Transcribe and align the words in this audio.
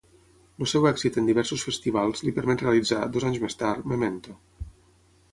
El 0.63 0.67
seu 0.69 0.85
èxit 0.91 1.17
en 1.21 1.27
diversos 1.29 1.65
festivals, 1.67 2.23
li 2.27 2.33
permet 2.37 2.63
realitzar, 2.65 3.01
dos 3.17 3.27
anys 3.29 3.37
més 3.43 3.57
tard, 3.59 3.85
Memento. 3.93 4.35